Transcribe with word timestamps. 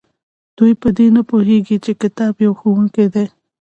دوی 0.57 0.71
په 0.81 0.89
دې 0.97 1.07
نه 1.15 1.21
پوهیږي 1.29 1.77
چې 1.85 1.91
کتاب 2.01 2.33
یو 2.45 2.53
ښوونکی 2.59 3.05
دی. 3.13 3.25